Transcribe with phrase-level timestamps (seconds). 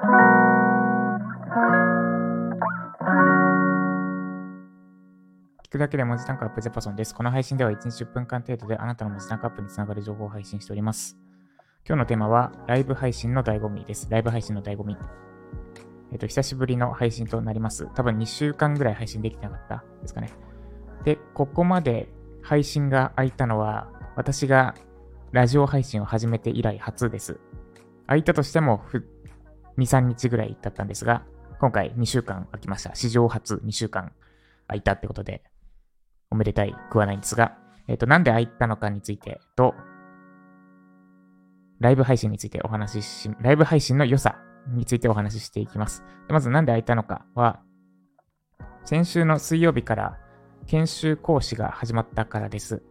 [0.00, 0.04] 聞
[5.72, 7.14] くだけで文字単価アップジャパソンです。
[7.14, 11.18] この配信では1日10分間程度であなたの文字単価アップにつながる情報を配信しております。
[11.86, 14.08] 今日のテーマはライブ配信の醍醐味です。
[14.10, 14.96] ライブ配信の醍醐味。
[16.12, 17.86] えっ、と、久しぶりの配信となります。
[17.94, 20.32] 多分2週間ぐらい配信できてなかったですかね。
[21.04, 22.08] で、ここまで
[22.40, 24.74] 配信が空いたのは、私が
[25.32, 27.38] ラジオ配信を始めて以来初です。
[28.06, 28.82] 空いたとしても
[29.80, 31.24] 2、3日ぐらい経ったんですが、
[31.60, 32.94] 今回2週間空きました。
[32.94, 34.12] 史上初2週間
[34.66, 35.42] 空いたってことで、
[36.30, 37.56] おめでたいくはないんですが、
[37.88, 39.74] えっ、ー、と、なんで空いたのかについてと、
[41.80, 44.36] ライブ配信についてお話しし、ライブ配信の良さ
[44.68, 46.04] についてお話ししていきます。
[46.28, 47.60] まずなんで空いたのかは、
[48.84, 50.18] 先週の水曜日から
[50.66, 52.82] 研修講師が始まったからです。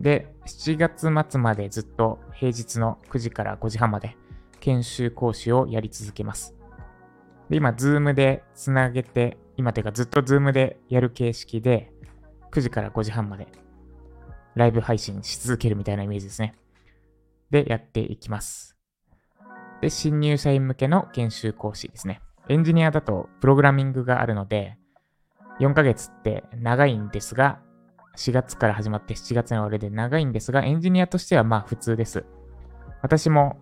[0.00, 4.16] で、7月末までずっと平日の9時から5時半まで
[4.60, 6.54] 研修講師をやり続けます。
[7.50, 11.92] で、今、ズームでつなげて、今というかずっとズームでやる形式で、
[12.50, 13.46] 9時から5時半まで
[14.54, 16.54] ライブ配信し続けるみたいなイメージですね。
[17.50, 18.76] で、やっていきます。
[19.80, 22.20] で、新入社員向けの研修講師ですね。
[22.48, 24.76] エンジニアだとプログラミングがあるので、
[25.60, 27.60] 4ヶ月って長いんですが、
[28.16, 32.24] 4月から始まって7月の終わりで長いんですが、エンジニアとしてはまあ普通です。
[33.02, 33.58] 私も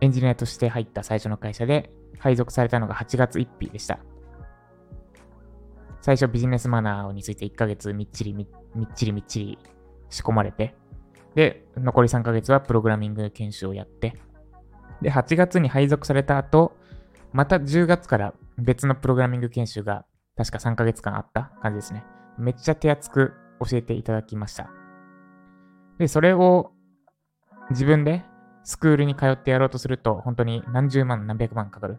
[0.00, 3.98] エンジニアとして入った最初の会社で配属されたのが8月1日でした。
[6.00, 8.46] 最初ビジネスマナーについて1ヶ月みっちりみっ
[8.94, 9.58] ちりみっちり
[10.08, 10.74] 仕込まれて、
[11.34, 14.16] で、残り3ヶ月はプログラミング研修をやって、
[15.02, 16.76] で、8月に配属された後、
[17.32, 20.04] また10月から別のプログラミング研修が
[20.36, 22.04] 確か3ヶ月間あった感じですね。
[22.38, 24.70] めっちゃ手厚く教えていただきました。
[25.98, 26.72] で、それを
[27.70, 28.24] 自分で
[28.64, 31.98] スクールに通ってやろうとすると、本当に何十万、何百万かかる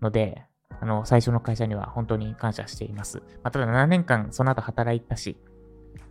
[0.00, 0.44] ので、
[0.80, 3.18] あの、最初の会社には本当に感謝しています。
[3.42, 5.36] まあ、ただ7年間その後働いたし、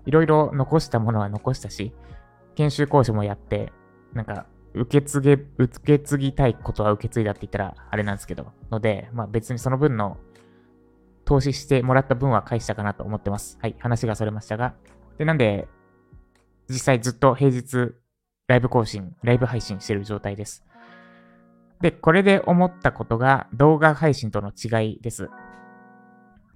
[0.06, 1.94] いろいろ残したものは残したし、
[2.56, 3.72] 研修講師もやって、
[4.14, 10.18] なんか、受け継げ、受け継ぎたいことは受け継いだって言ったらあれなんですけど、ので、まあ別にその分の
[11.26, 13.58] 投資してもらった分は返したかなと思ってます。
[13.62, 14.76] はい、話がそれましたが。
[15.18, 15.68] で、なんで、
[16.70, 17.94] 実際ずっと平日
[18.52, 20.66] ライブ更新、ライブ配信してる状態です。
[21.80, 25.30] で、これで思ったことが動画配信との違いです。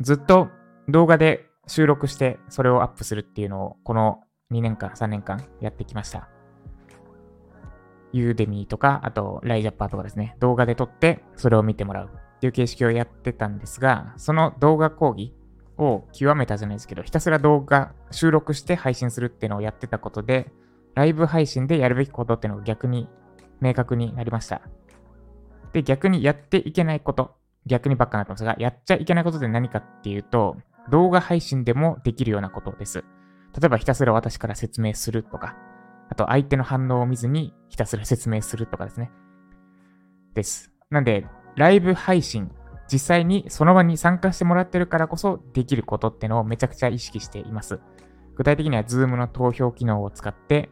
[0.01, 0.49] ずっと
[0.89, 4.19] 動画で収録してそれをアップするっていうのをこの
[4.51, 6.27] 2年間、3年間やってきました。
[8.11, 15.33] ユーデミーとか、あとライジャッパーとかですね、動画で撮ってそれを見てもらうっていう形式をやってたんですが、その動画講義
[15.77, 20.51] を極めたじゃないですけど、ひたすら動画収録して配信するっていうのをやってたことで、
[20.95, 23.07] ライブ配信でやるべきことっていうのが逆に
[23.61, 24.61] 明確になりました。
[25.73, 27.35] で、逆にやっていけないこと、
[27.65, 30.57] 逆にばっかなってますが、やっちゃいけないことって何かっていうと、
[30.89, 33.03] 動画配信でもできるようなことです。
[33.59, 35.55] 例えばひたすら私から説明するとか、
[36.09, 39.11] あと相手の反応を見ずにひたすら説明するとかですね。
[40.33, 40.71] です。
[40.89, 41.25] なんで、
[41.55, 42.51] ライブ配信、
[42.91, 47.79] 実際にその場に参加してもらってるからこそできることってのをめちゃくちゃ意識しています。
[48.35, 50.69] 具体的には Zoom の投票機能を使って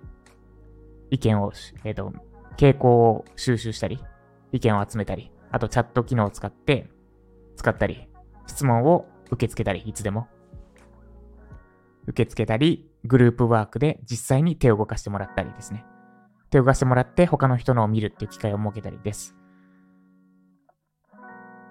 [1.13, 1.53] 意見を、
[1.83, 2.11] えっ、ー、と、
[2.57, 4.03] 傾向を収集したり、
[4.51, 6.89] 意見を集めたり、あとチャット機能を使って、
[7.55, 8.09] 使ったり、
[8.47, 10.27] 質問を受け付けたり、いつでも。
[12.07, 15.85] 受け付けたり、グループワークで実際に手を動かしてもらったりですね。
[16.49, 19.35] 手を動かしてもらって他の人のを見るっていう機会を設けたりです。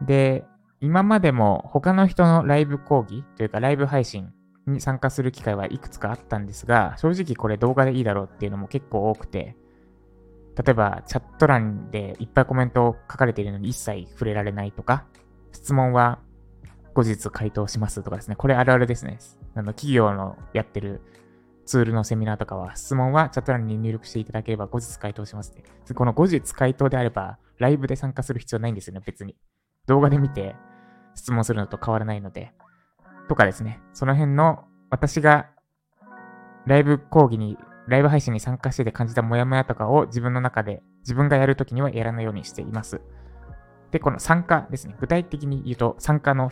[0.02, 0.44] で、
[0.81, 4.32] 今までも他の人のライブ講義というかライブ配信
[4.66, 9.56] に参加する機会はいくつかあったんですが、正直これ動画でいいだろうっていうのも結構多くて、
[10.56, 15.06] 例えば、チャット欄でいっぱいコメントを書かれているのに一切触れられないとか、
[15.52, 16.18] 質問は
[16.94, 18.36] 後日回答しますとかですね。
[18.36, 19.18] これあるあるですね。
[19.54, 21.00] あの企業のやってる
[21.64, 25.62] ツールのセミナーとかは、質問はチャット欄に入力していただければ後日回答しますね。
[25.94, 29.36] この後日回答であれば、ライブで参加する必要ないんですよね、別に。
[29.87, 30.54] 動画で見て
[31.14, 32.52] 質問するのと変わらないので。
[33.28, 33.80] とかですね。
[33.92, 35.50] その辺の私が
[36.66, 37.58] ライブ講義に
[37.88, 43.00] ライブ配信に参加してて感じたモヤモヤとかを自分の中で自分がやるときにはやらないようにしています。
[43.90, 44.96] で、この参加ですね。
[45.00, 46.50] 具体的に言うと参加の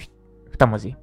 [0.53, 0.97] 2文字。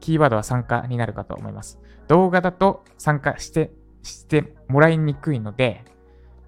[0.00, 1.78] キーワードは参加になるかと思います。
[2.08, 3.72] 動画だと参加して、
[4.02, 5.84] してもらいにくいので、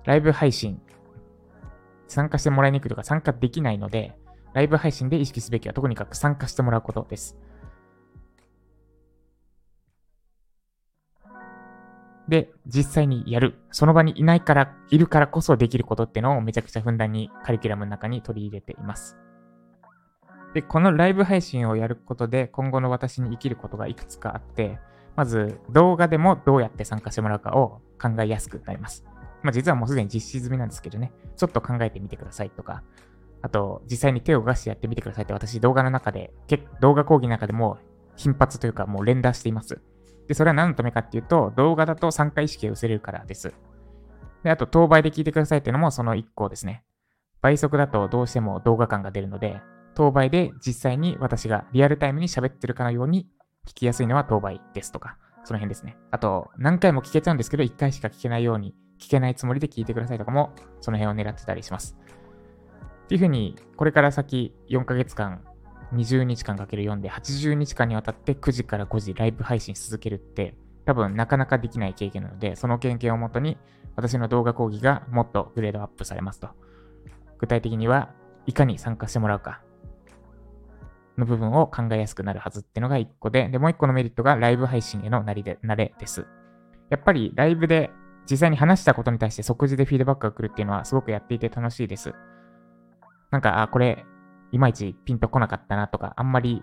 [0.05, 0.81] ライブ配信、
[2.07, 4.19] 参加してもらいにくいとか参加できないので、
[4.53, 7.37] ライブ配信で意識すべきはとにかく参加してもらうことです。
[12.29, 13.55] で、実際にやる。
[13.71, 19.17] その場にいないから、いるからこそできることってのをめちゃくちゃふんだんにカリキュラムの中に取り入れています。
[20.55, 24.79] で、このライブ配信をやることで今後の私に生きることがいくつかあって、
[25.15, 29.05] まず動画でもどうやって参加してもらうかを考えやすくなります。
[29.43, 32.83] まあ実はもうすでに実施済みなんですけどね、ちょっと考えてみてくださいとか、
[33.43, 36.33] あと実際に手を動かしてやってみてくださいって私動画の中で、
[36.81, 37.79] 動画講義の中でも
[38.17, 39.81] 頻発というかもう連打しています。
[40.29, 43.55] で、それは何のためかっていうと、動画だと参加意識が薄れるからです。
[44.43, 46.85] で、あと、当倍で聞いてくださいっていうのもその1個ですね。
[47.41, 49.61] 倍速だとどうしても動画感が出るので、
[49.95, 53.29] 当倍で実際に私がリアルタイムに喋ってるかのように
[53.67, 55.97] 聞きやすいのは当倍ですとか、その辺ですね。
[56.11, 61.97] あと、何回も聞けちゃうんですけど、1回しか聞けないように、聞けないつもりで聞いてくださいとかも、その辺を狙ってたりします。
[63.05, 65.43] っていうふうに、これから先4ヶ月間
[65.93, 70.55] 20日間かける4で80日間にわたって9時から5時ライブ配信し続けるって
[70.85, 73.59] 多分なかなかできない経験なので、その経験をもとに
[73.97, 76.49] 私の動画講義がもっとグレードアップされますと。
[77.39, 78.11] 具体的には
[78.47, 79.61] いかに参加してもらうか
[81.19, 86.27] の部分を考えやすくなるはずってのが1個で、で、もう1個のメリットがライブ配信への慣れで慣れです。
[86.91, 87.91] やっぱりライブで
[88.31, 92.15] 実際に話したことに対して即時でフィードバックが来るっていうのはすごくやっていて楽しいです。
[93.31, 94.05] なんか、あ、これ
[94.57, 96.63] いまいちピンとこなかったなとか、あんまり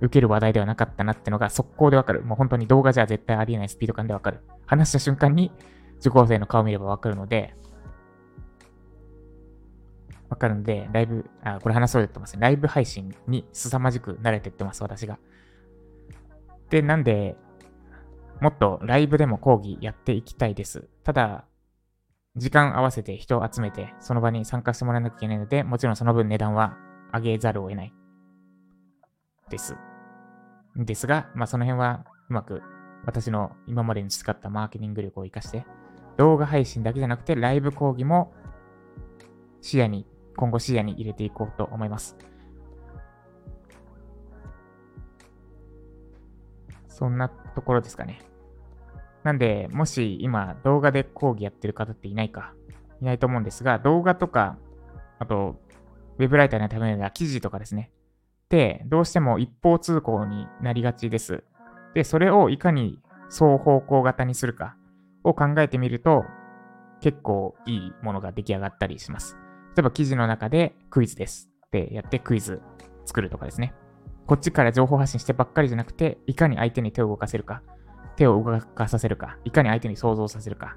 [0.00, 2.22] 受ける話題ではなかったなってのが速攻でわかる。
[2.22, 4.40] もう本当に動画じゃ絶対ありえないスピード感でわかる。
[4.66, 5.52] 話した瞬間に
[5.98, 7.54] 受講生の顔を見ればわかるので、
[10.28, 12.40] わかるんで、ライブ、あ、これ話そうと言ってますね。
[12.40, 15.18] ライブ配信に凄まじく慣れてってます、私が。
[16.70, 17.36] で、なんで、
[18.40, 20.88] もっとライブでも講義やっていきたいです。
[21.02, 21.44] ただ、
[22.36, 26.78] 時間合わせて人を集めて、その場に参加してもらわなきゃいけないので、もちろんその分値段は
[27.12, 27.94] 上げざるを得ない。
[29.50, 29.76] です。
[30.76, 32.62] ですが、まあその辺はうまく
[33.04, 35.66] 私の今までに培ったマーケティング力を活かして、
[36.16, 38.32] 動画配信だけじゃなくてライブ講義も
[39.60, 42.16] 視野に、今後視野に入れていこうと思います。
[46.88, 48.20] そんなところですかね。
[49.22, 52.54] なんで、もし今動画で講義やってる方っていないか、
[53.00, 54.58] いないと思うんですが、動画とか、
[55.18, 55.60] あと、
[56.20, 57.90] ウェブライターのためには記事とかですね。
[58.50, 61.44] で、どうしても一方通行になりがちです。
[61.94, 62.98] で、それをいかに
[63.30, 64.76] 双方向型にするか
[65.24, 66.24] を考えてみると、
[67.00, 69.38] 結構いいものが出来上がったりします。
[69.74, 72.60] 例えば記事の中でクイズですってやってクイズ
[73.06, 73.72] 作るとかですね。
[74.26, 77.62] こっちから情報発信してばっかりじゃなくて、いかに相手に手を動かせるか。
[78.16, 80.76] 手を動かさせるか、いかに相手に想像させるか、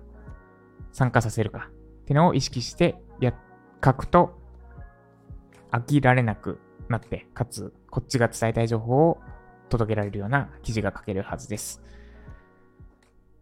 [0.93, 1.69] 参加させるか、
[2.03, 3.33] っていうのを意識してや、
[3.83, 4.41] 書くと、
[5.73, 9.17] 飽きられなくなって、かつ、こっちが伝えたい情報を
[9.69, 11.81] 届けられるような記事が書けるはずです。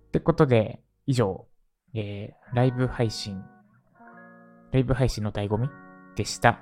[0.07, 1.45] ってことで、以上、
[1.93, 3.43] えー、ライブ配信、
[4.71, 5.69] ライブ配信の醍醐味
[6.15, 6.61] でした。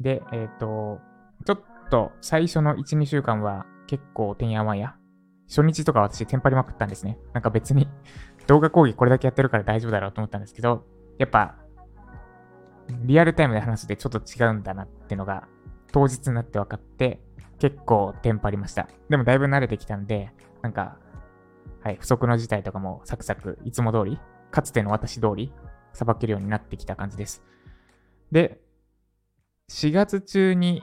[0.00, 0.98] で、えっ、ー、と、
[1.44, 4.94] ちょっと最初の1、2週間は結構てんやわんや
[5.48, 7.18] 初日とか私テンパりまくったんですね。
[7.34, 7.88] なんか別に
[8.46, 10.86] 動画講義これだけやってるから大丈夫だろうと思ったんですけど、
[11.18, 11.56] やっぱ、
[13.02, 15.48] リアルタイムで話すでちょっと違うんだなってのが、
[15.92, 17.20] 当日になって分かって、
[17.58, 18.88] 結構テンパりました。
[19.08, 20.32] でもだいぶ慣れてきたんで、
[20.62, 20.98] なんか、
[21.82, 24.18] はい、不測の事態とかもサクサク、いつも通り、
[24.50, 25.52] かつての私通り、
[25.92, 27.42] さばけるようになってきた感じです。
[28.32, 28.60] で、
[29.70, 30.82] 4月中に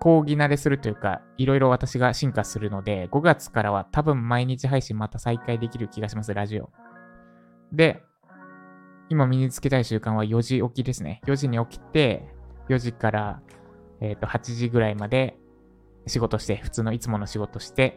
[0.00, 6.70] 講義慣れするというか、いろいろ私が進化するので、5月からは多分毎日配信また再開できる気がします、ラジオ。
[7.72, 8.02] で、
[9.10, 11.20] 今身につけたい習慣は4時起きですね。
[11.26, 12.28] 4時に起きて、
[12.68, 13.42] 4時から、
[14.00, 15.36] えっ、ー、と8時ぐらいまで
[16.06, 17.96] 仕事して、普通のいつもの仕事して、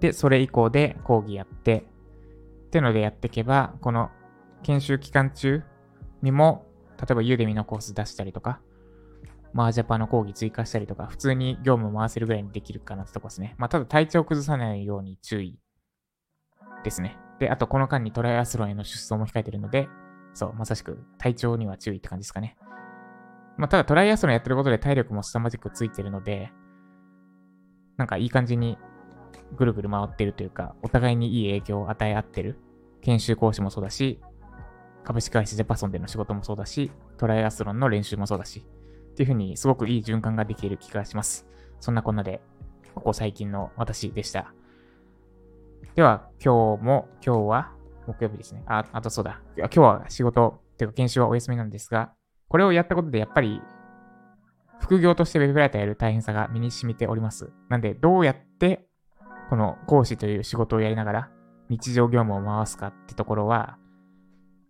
[0.00, 1.86] で、それ以降で講義やって、
[2.66, 4.10] ってのでやっていけば、この
[4.64, 5.62] 研修期間中
[6.20, 6.66] にも、
[6.98, 8.60] 例えばユーデミのコース出したりとか、
[9.52, 13.54] マージャパの講義追加したりとか、普通に業務回せるぐらいにできるかなってとこですね。
[13.56, 15.60] まあ、ただ体調を崩さないように注意
[16.82, 17.16] ですね。
[17.38, 19.88] で、あとこの間にトライアスロンへの出走も控えてるので、
[20.34, 22.56] そう、まさしく体調には注意って感じですかね。
[23.56, 26.52] まあ、ただトライアスロンやってることで体力も凄まじくついてるので、
[27.96, 28.78] なんかいい感じに
[29.56, 32.58] ぐるぐる回ってるというか、お互いにいい影響を与え合ってる。
[33.02, 34.20] 研修講師もそうだし、
[35.04, 38.66] 株式会社ジャパソンでの仕事もそうだし、トライアスロンの練習もそうだし、
[39.12, 41.46] っていうふうにすごくいい循環ができる気がします。
[41.80, 42.42] そんなこんなで、
[42.94, 44.55] ここ最近の私でした。
[45.94, 47.72] では、今日も、今日は
[48.06, 48.62] 木曜日ですね。
[48.66, 49.40] あ、あとそうだ。
[49.56, 52.12] 今日は仕事、ていうか研修はお休みなんですが、
[52.48, 53.62] これをやったことでやっぱり、
[54.78, 57.50] 副業としてウェブライターやる大変さが身に染みております。
[57.70, 58.86] なんで、どうやって、
[59.48, 61.30] この講師という仕事をやりながら、
[61.70, 63.78] 日常業務を回すかってところは、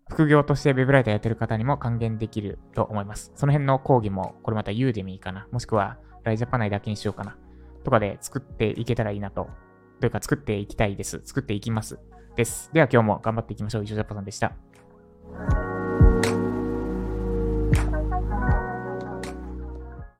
[0.09, 3.33] 副業として Web ライターやってる方にも還元できると思います。
[3.35, 5.49] その辺の講義も、これまた Udemy かな？
[5.51, 7.37] もしくは、ライジャパ内だけにしようかな？
[7.83, 9.49] とかで作っていけたらいいなと。
[10.01, 11.21] というか作っていきたいです。
[11.25, 11.99] 作っていきます。
[12.37, 12.71] です。
[12.73, 13.85] では今日も頑張っていきましょう。
[13.85, 14.53] 以上、ジャパさんでした。